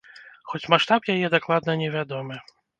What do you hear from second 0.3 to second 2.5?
Хоць маштаб яе дакладна невядомы.